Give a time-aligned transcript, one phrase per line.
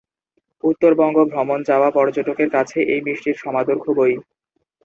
[0.63, 4.13] উত্তরবঙ্গ ভ্রমণে যাওয়া পর্যটকের কাছে এই মিষ্টির সমাদর খুবই।